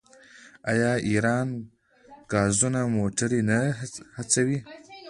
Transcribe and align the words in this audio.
آیا 0.71 0.91
ایران 1.09 1.47
ګازسوز 2.31 2.75
موټرې 2.95 3.39
نه 3.49 3.59
هڅوي؟ 4.17 4.59